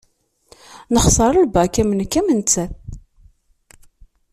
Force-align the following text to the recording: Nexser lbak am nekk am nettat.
Nexser 0.93 1.33
lbak 1.43 1.75
am 1.81 1.89
nekk 1.99 2.13
am 2.19 2.27
nettat. 2.37 2.71